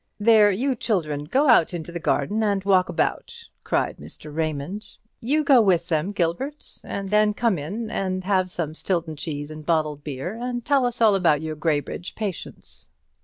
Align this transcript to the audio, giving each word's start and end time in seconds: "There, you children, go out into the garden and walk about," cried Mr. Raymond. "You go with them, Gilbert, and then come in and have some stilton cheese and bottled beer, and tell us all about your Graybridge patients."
"There, 0.19 0.49
you 0.49 0.73
children, 0.75 1.25
go 1.25 1.47
out 1.47 1.75
into 1.75 1.91
the 1.91 1.99
garden 1.99 2.41
and 2.41 2.63
walk 2.63 2.89
about," 2.89 3.35
cried 3.63 3.97
Mr. 3.97 4.35
Raymond. 4.35 4.97
"You 5.19 5.43
go 5.43 5.61
with 5.61 5.89
them, 5.89 6.11
Gilbert, 6.11 6.79
and 6.83 7.09
then 7.09 7.35
come 7.35 7.59
in 7.59 7.91
and 7.91 8.23
have 8.23 8.51
some 8.51 8.73
stilton 8.73 9.15
cheese 9.15 9.51
and 9.51 9.63
bottled 9.63 10.03
beer, 10.03 10.33
and 10.33 10.65
tell 10.65 10.87
us 10.87 11.01
all 11.01 11.13
about 11.13 11.43
your 11.43 11.55
Graybridge 11.55 12.15
patients." 12.15 12.89